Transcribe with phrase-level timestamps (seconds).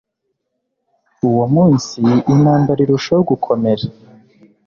[1.27, 1.97] uwo munsi
[2.33, 3.85] intambara irushaho gukomera